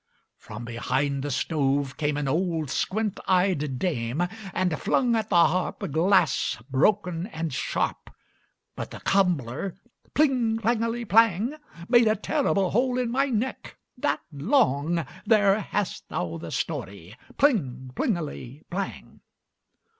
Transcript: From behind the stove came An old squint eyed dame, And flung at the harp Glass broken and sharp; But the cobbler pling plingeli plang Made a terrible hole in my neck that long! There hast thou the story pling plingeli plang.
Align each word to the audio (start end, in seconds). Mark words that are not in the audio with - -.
From 0.39 0.65
behind 0.65 1.21
the 1.21 1.29
stove 1.29 1.95
came 1.95 2.17
An 2.17 2.27
old 2.27 2.71
squint 2.71 3.19
eyed 3.27 3.77
dame, 3.77 4.23
And 4.51 4.79
flung 4.79 5.15
at 5.15 5.29
the 5.29 5.35
harp 5.45 5.91
Glass 5.91 6.57
broken 6.71 7.27
and 7.27 7.53
sharp; 7.53 8.09
But 8.75 8.89
the 8.89 8.99
cobbler 9.01 9.75
pling 10.15 10.57
plingeli 10.57 11.05
plang 11.05 11.55
Made 11.87 12.07
a 12.07 12.15
terrible 12.15 12.71
hole 12.71 12.97
in 12.97 13.11
my 13.11 13.27
neck 13.27 13.77
that 13.95 14.21
long! 14.31 15.05
There 15.27 15.59
hast 15.59 16.09
thou 16.09 16.39
the 16.39 16.49
story 16.49 17.15
pling 17.37 17.91
plingeli 17.93 18.63
plang. 18.71 19.19